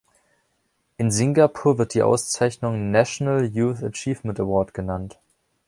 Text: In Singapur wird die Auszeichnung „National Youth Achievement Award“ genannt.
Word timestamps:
In 0.97 1.11
Singapur 1.11 1.77
wird 1.77 1.93
die 1.93 2.01
Auszeichnung 2.01 2.89
„National 2.89 3.45
Youth 3.45 3.83
Achievement 3.83 4.39
Award“ 4.39 4.73
genannt. 4.73 5.19